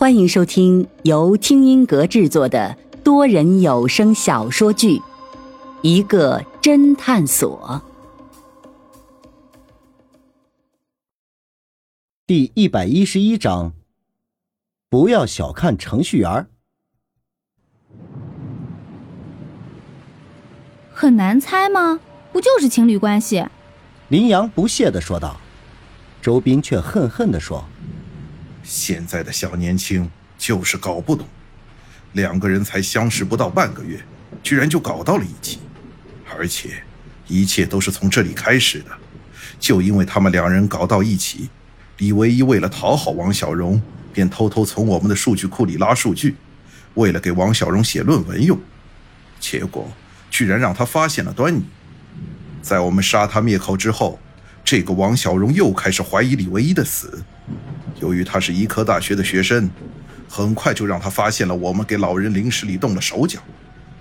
[0.00, 4.96] 欢迎收听由听音阁制作的多人有声小说剧
[5.82, 7.82] 《一个侦探所》
[12.26, 13.74] 第一百一十一章。
[14.88, 16.46] 不要小看程序员。
[20.90, 22.00] 很难猜吗？
[22.32, 23.44] 不就是情侣关系？
[24.08, 25.38] 林阳不屑的说道。
[26.22, 27.62] 周斌却恨恨的说。
[28.62, 31.26] 现在的小年轻就是搞不懂，
[32.12, 34.00] 两个人才相识不到半个月，
[34.42, 35.58] 居然就搞到了一起，
[36.36, 36.82] 而且
[37.26, 38.90] 一切都是从这里开始的。
[39.58, 41.50] 就因为他们两人搞到一起，
[41.98, 43.80] 李唯一为了讨好王小荣，
[44.12, 46.36] 便偷偷从我们的数据库里拉数据，
[46.94, 48.58] 为了给王小荣写论文用，
[49.38, 49.90] 结果
[50.30, 51.62] 居然让他发现了端倪。
[52.62, 54.18] 在我们杀他灭口之后，
[54.64, 57.22] 这个王小荣又开始怀疑李唯一的死。
[58.00, 59.70] 由于他是医科大学的学生，
[60.28, 63.38] 很快就让他发现了我们给老人零食里动了手脚，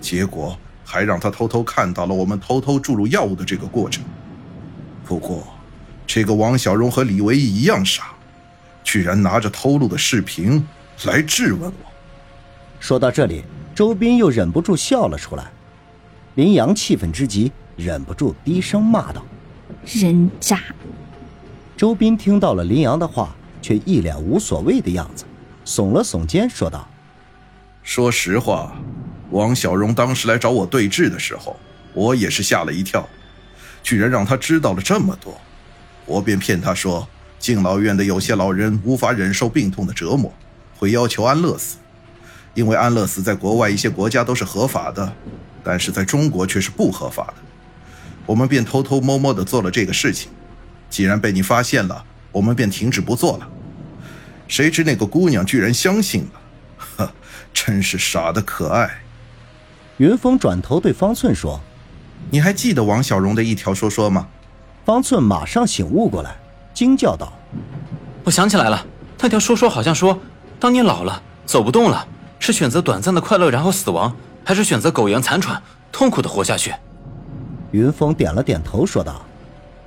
[0.00, 4.02] 结果还让他偷偷看到了我们偷偷注入药物的这个过程。
[5.04, 5.46] 不过，
[6.06, 8.12] 这个王小荣和李维一一样傻，
[8.82, 10.66] 居然拿着偷录的视频
[11.04, 11.90] 来质问我。
[12.80, 15.50] 说到这里，周斌又忍不住笑了出来。
[16.34, 19.24] 林阳气愤之极，忍不住低声骂道
[19.86, 20.60] ：“人渣！”
[21.76, 23.36] 周斌听到了林阳的话。
[23.64, 25.24] 却一脸无所谓的样子，
[25.64, 26.86] 耸了耸肩，说道
[27.82, 28.76] ：“说实话，
[29.30, 31.58] 王小荣当时来找我对峙的时候，
[31.94, 33.08] 我也是吓了一跳，
[33.82, 35.40] 居然让他知道了这么多。
[36.04, 40.30] 我便骗他说，敬老院的有些老人无法忍受病痛的折磨，
[40.76, 41.78] 会要求安乐死，
[42.52, 45.10] 因为安乐死在国外一些国家都是合法的，
[45.62, 47.34] 但是在中国却是不合法的。
[48.26, 50.30] 我们便偷偷摸摸的做了这个事情，
[50.90, 52.04] 既然被你发现了。”
[52.34, 53.48] 我们便停止不做了，
[54.48, 56.40] 谁知那个姑娘居然相信了，
[56.76, 57.12] 呵，
[57.54, 58.90] 真是傻的可爱。
[59.98, 61.60] 云峰转头对方寸说
[62.28, 64.26] ：“你还记得王小荣的一条说说吗？”
[64.84, 66.36] 方寸马上醒悟过来，
[66.74, 67.32] 惊叫道
[68.24, 68.84] ：“我想起来了，
[69.20, 70.20] 那条说说好像说，
[70.58, 72.04] 当你老了走不动了，
[72.40, 74.14] 是选择短暂的快乐然后死亡，
[74.44, 76.74] 还是选择苟延残喘痛苦的活下去？”
[77.70, 79.24] 云峰点了点头，说道：“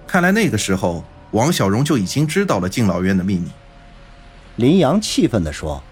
[0.07, 3.49] 看来那个时候。”王小荣就已经知道了敬老院的秘密。
[4.55, 5.83] 林阳气愤地说：“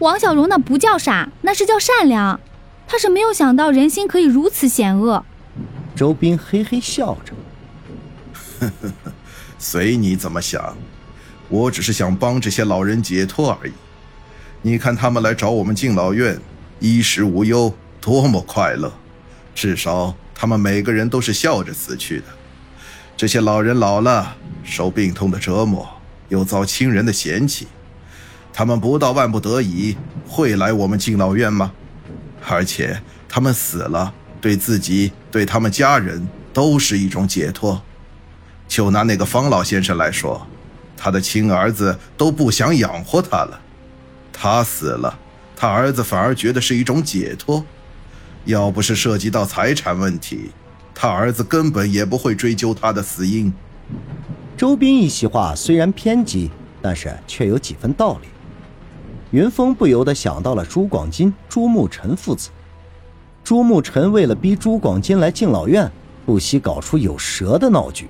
[0.00, 2.40] 王小荣那不叫傻，那是叫善良。
[2.88, 5.24] 他是没有想到人心可以如此险恶。”
[5.96, 7.32] 周斌嘿嘿笑着
[8.60, 9.12] ：“呵呵呵，
[9.58, 10.76] 随你怎么想，
[11.48, 13.72] 我只是想帮这些老人解脱而已。
[14.62, 16.38] 你看他们来找我们敬老院，
[16.80, 18.92] 衣食无忧，多么快乐！
[19.54, 22.24] 至少他们每个人都是笑着死去的。”
[23.16, 25.88] 这些老人老了，受病痛的折磨，
[26.28, 27.66] 又遭亲人的嫌弃，
[28.52, 29.96] 他们不到万不得已
[30.28, 31.72] 会来我们敬老院吗？
[32.46, 37.82] 而且他们死了，对自己、对他们家人都是一种解脱。
[38.68, 40.46] 就拿那个方老先生来说，
[40.94, 43.58] 他的亲儿子都不想养活他了，
[44.30, 45.18] 他死了，
[45.56, 47.64] 他儿子反而觉得是一种解脱。
[48.44, 50.50] 要不是涉及到财产问题。
[50.98, 53.52] 他儿子根本也不会追究他的死因。
[54.56, 58.28] 周斌一席话虽然偏激，但是却有几分道理。
[59.30, 62.48] 云峰不由得想到了朱广金、朱慕辰父子。
[63.44, 65.92] 朱慕辰为了逼朱广金来敬老院，
[66.24, 68.08] 不惜搞出有蛇的闹剧。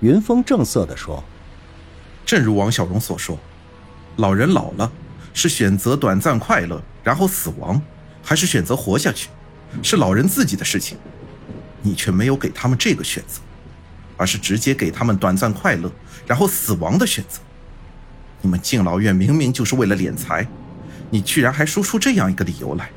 [0.00, 1.22] 云峰正色地说
[2.26, 3.38] ：“正如王小荣所说，
[4.16, 4.90] 老人老了，
[5.32, 7.80] 是选择短暂快乐然后死亡，
[8.24, 9.28] 还是选择活下去，
[9.84, 10.98] 是老人自己的事情。”
[11.82, 13.40] 你却没有给他们这个选择，
[14.16, 15.90] 而是直接给他们短暂快乐
[16.26, 17.40] 然后死亡的选择。
[18.42, 20.46] 你们敬老院明明就是为了敛财，
[21.10, 22.90] 你居然还说出这样一个理由来，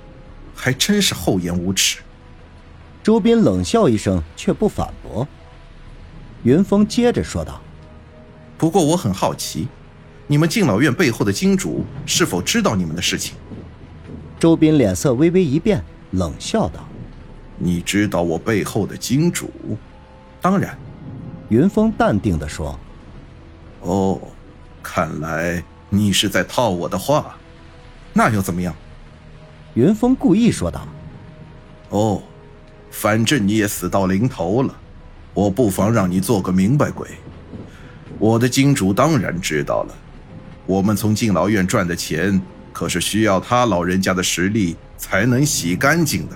[0.56, 2.00] 还真是厚颜无耻。
[3.04, 5.28] 周斌冷笑一声，却不反驳。
[6.44, 7.62] 云峰接着说道
[8.58, 9.68] ：“不过我很好奇，
[10.28, 13.36] 你们敬老院背后的金主是否知道你们的事情？”
[14.40, 16.88] 周斌脸色微微一变，冷笑道。
[17.58, 19.50] 你知道我背后的金主？
[20.42, 20.78] 当然，
[21.50, 22.78] 云峰淡定的说
[23.82, 24.20] ：“哦，
[24.82, 27.38] 看来你是在套我的话，
[28.12, 28.76] 那又怎么样？”
[29.76, 30.88] 云峰故意说道
[31.90, 32.22] ：“哦，
[32.92, 34.76] 反正你也死到临头了，
[35.34, 37.08] 我不妨让你做个明白鬼。
[38.20, 39.96] 我的金主当然知道了，
[40.66, 42.42] 我们从敬老院赚的钱，
[42.72, 46.36] 可是需要他老人家的实力才能洗干净的。”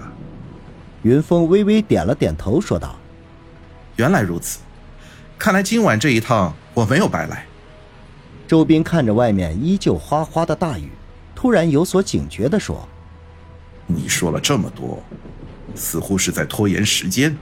[1.04, 2.96] 云峰微微点了点头，说道
[3.98, 4.60] ：“原来如此，
[5.38, 7.46] 看来今晚这一趟我没有白来。”
[8.48, 10.90] 周斌看着外面依旧哗哗的大雨，
[11.36, 12.88] 突然有所警觉地说
[13.86, 15.04] ：“你说了这么多，
[15.76, 17.38] 似乎是在拖延时间。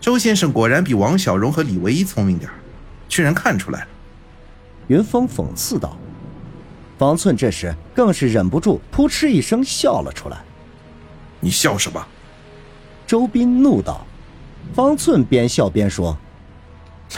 [0.00, 2.50] 周先生果然比王小荣和李唯一聪明点
[3.08, 3.88] 居然看出来了。”
[4.88, 5.96] 云峰讽刺道。
[6.98, 10.42] 方寸这时更是忍不住扑哧一声笑了出来。
[11.40, 12.04] “你笑什么？”
[13.10, 14.06] 周斌怒道。
[14.72, 16.16] 方寸边笑边说：“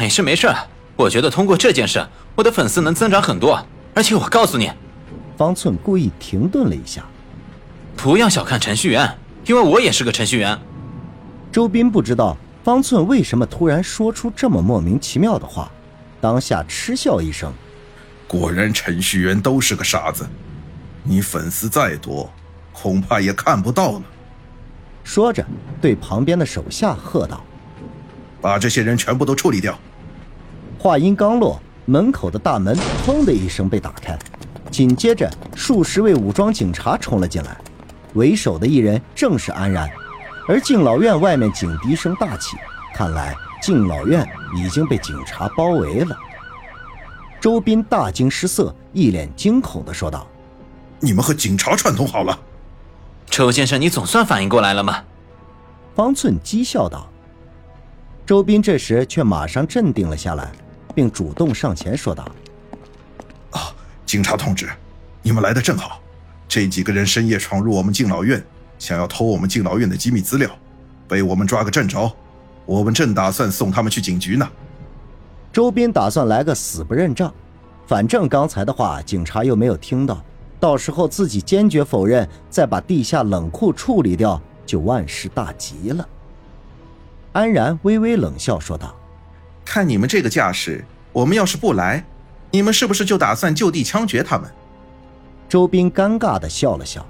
[0.01, 0.51] 没事没事，
[0.97, 2.03] 我觉得通过这件事，
[2.35, 3.63] 我的粉丝能增长很多。
[3.95, 4.71] 而且我告诉你，
[5.37, 7.05] 方寸故意停顿了一下，
[7.95, 10.59] 不要小看程序员，因为我也是个程序员。”
[11.53, 15.71] 周斌不知道方寸为什么突然说出这么莫名其妙的话，
[16.23, 17.53] 当下嗤笑一声
[18.27, 20.27] ：“果然程序员都是个傻子，
[21.03, 22.33] 你粉丝再多，
[22.73, 24.03] 恐怕也看不到了。”
[25.05, 25.45] 说着，
[25.81, 27.43] 对旁边的手下喝道
[28.41, 29.79] ：“把这些人全部都处理掉。”
[30.79, 34.19] 话音刚落，门口的大门“砰”的一声被打开，
[34.71, 37.57] 紧接着数十位武装警察冲了进来，
[38.15, 39.89] 为首的一人正是安然。
[40.49, 42.57] 而敬老院外面警笛声大起，
[42.95, 44.27] 看来敬老院
[44.57, 46.17] 已经被警察包围了。
[47.41, 50.27] 周斌大惊失色，一脸惊恐地说道
[50.99, 52.37] ：“你们和警察串通好了？”
[53.33, 55.03] 周先生，你总算反应过来了吗？
[55.97, 57.09] 方寸讥笑道。
[58.27, 60.53] 周斌这时却马上镇定了下来，
[60.95, 62.31] 并主动上前说道
[63.53, 63.73] ：“啊，
[64.05, 64.69] 警察同志，
[65.23, 65.99] 你们来的正好。
[66.47, 68.45] 这几个人深夜闯入我们敬老院，
[68.79, 70.51] 想要偷我们敬老院的机密资料，
[71.09, 72.15] 被我们抓个正着。
[72.67, 74.47] 我们正打算送他们去警局呢。”
[75.51, 77.33] 周斌打算来个死不认账，
[77.87, 80.23] 反正刚才的话警察又没有听到。
[80.63, 86.09] 到时候自己坚决否认，再把地下冷库处理掉，就万事大吉了。
[87.33, 88.95] 安然微微冷笑说道
[89.67, 92.05] ：“看你们这个架势，我们要是不来，
[92.53, 94.49] 你们是不是就打算就地枪决他们？”
[95.51, 97.05] 周斌尴尬的笑了笑：“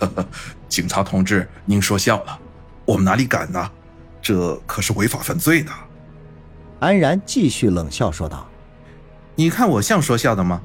[0.00, 0.26] 呵呵，
[0.66, 2.38] 警察同志，您说笑了，
[2.86, 3.70] 我们哪里敢呢？
[4.22, 5.72] 这可是违法犯罪呢。”
[6.80, 8.48] 安然继续冷笑说道
[9.36, 10.62] ：“你看我像说笑的吗？”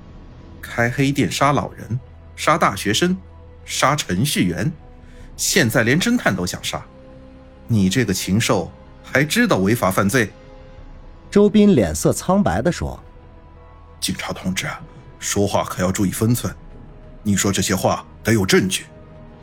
[0.62, 2.00] 开黑店杀老人，
[2.36, 3.18] 杀大学生，
[3.66, 4.72] 杀程序员，
[5.36, 6.82] 现在连侦探都想杀，
[7.68, 8.72] 你这个禽兽
[9.04, 10.32] 还知道违法犯罪？
[11.30, 13.02] 周斌脸色苍白地说
[14.00, 14.68] ：“警察同志，
[15.18, 16.54] 说话可要注意分寸。
[17.24, 18.86] 你说这些话得有证据，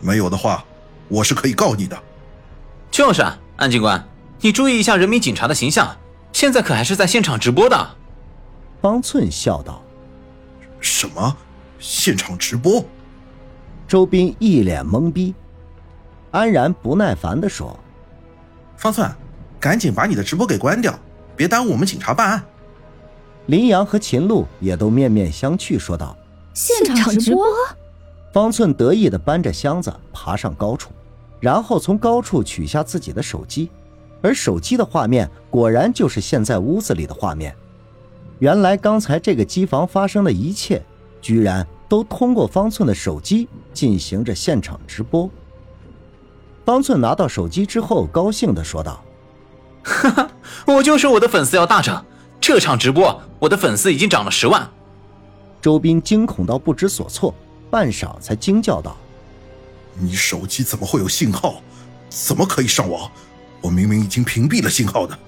[0.01, 0.65] 没有的话，
[1.09, 1.99] 我是可以告你的。”
[2.91, 4.07] 就是啊，安警官，
[4.41, 5.97] 你注意一下人民警察的形象，
[6.33, 7.97] 现在可还是在现场直播的。
[8.81, 9.83] 方寸笑道。
[10.81, 11.37] 什么？
[11.79, 12.85] 现场直播？
[13.87, 15.35] 周斌一脸懵逼。
[16.31, 17.79] 安然不耐烦地说
[18.77, 19.11] ：“方寸，
[19.59, 20.99] 赶紧把你的直播给关掉，
[21.35, 22.43] 别耽误我们警察办案。”
[23.47, 26.17] 林阳和秦璐也都面面相觑，说道
[26.53, 27.47] ：“现场直播？”
[28.31, 30.91] 方寸得意地搬着箱子爬上高处，
[31.41, 33.71] 然后从高处取下自己的手机，
[34.21, 37.57] 而手机的画面果然就是现在屋子里的画面。
[38.39, 40.81] 原来刚才这个机房发生的一切，
[41.21, 45.29] 居然都通过方寸的手机进行着现场直播。
[46.65, 49.03] 方寸拿到手机之后，高兴的说道
[49.83, 50.31] ：“哈哈，
[50.67, 52.05] 我就说我的粉丝要大涨，
[52.41, 54.71] 这场直播我的粉丝已经涨了十万。”
[55.61, 57.35] 周斌惊恐到不知所措，
[57.71, 58.97] 半晌才惊叫道
[59.99, 61.61] ：“你手机怎么会有信号？
[62.09, 63.11] 怎么可以上网？
[63.61, 65.19] 我明明已经屏蔽了信号的。”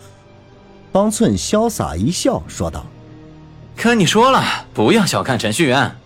[0.92, 2.87] 方寸潇洒一笑，说道。
[3.82, 5.96] 跟你说了，不要小看程序员。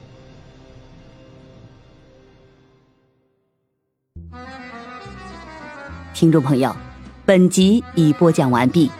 [6.14, 6.76] 听众朋友，
[7.26, 8.93] 本集已播讲完毕，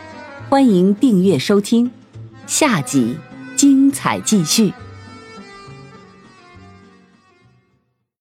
[0.49, 1.89] 欢迎订阅收听，
[2.45, 3.17] 下集
[3.55, 4.73] 精彩继续。